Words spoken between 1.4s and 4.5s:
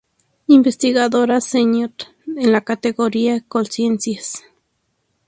Senior en la categoría Colciencias.